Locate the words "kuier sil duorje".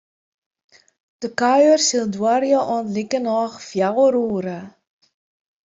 1.39-2.59